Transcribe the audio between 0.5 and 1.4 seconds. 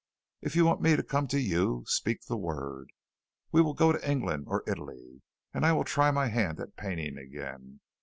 you want me to come to